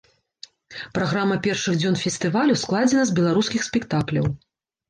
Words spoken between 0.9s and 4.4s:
Праграма першых дзён фестывалю складзена з беларускіх спектакляў.